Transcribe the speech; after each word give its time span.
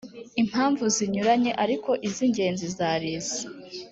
impamvu 0.41 0.83
zinyuranye 0.95 1.51
ariko 1.63 1.91
iz 2.07 2.15
ingenzi 2.27 2.65
zari 2.77 3.07
izi 3.17 3.41